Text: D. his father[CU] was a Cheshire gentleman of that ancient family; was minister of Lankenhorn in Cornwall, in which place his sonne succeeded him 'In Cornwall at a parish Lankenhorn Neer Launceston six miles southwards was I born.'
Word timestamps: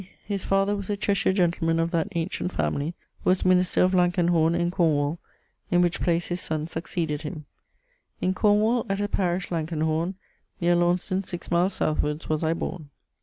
D. 0.01 0.09
his 0.23 0.43
father[CU] 0.43 0.77
was 0.77 0.89
a 0.89 0.97
Cheshire 0.97 1.31
gentleman 1.31 1.79
of 1.79 1.91
that 1.91 2.07
ancient 2.15 2.51
family; 2.53 2.95
was 3.23 3.45
minister 3.45 3.83
of 3.83 3.93
Lankenhorn 3.93 4.55
in 4.55 4.71
Cornwall, 4.71 5.19
in 5.69 5.81
which 5.81 6.01
place 6.01 6.25
his 6.29 6.41
sonne 6.41 6.65
succeeded 6.65 7.21
him 7.21 7.45
'In 8.19 8.33
Cornwall 8.33 8.87
at 8.89 8.99
a 8.99 9.07
parish 9.07 9.51
Lankenhorn 9.51 10.15
Neer 10.59 10.73
Launceston 10.75 11.23
six 11.23 11.51
miles 11.51 11.75
southwards 11.75 12.27
was 12.27 12.43
I 12.43 12.53
born.' 12.53 12.89